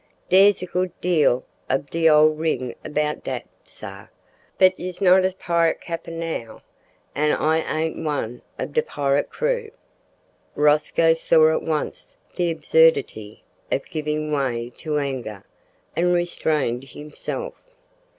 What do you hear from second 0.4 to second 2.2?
a good deal ob de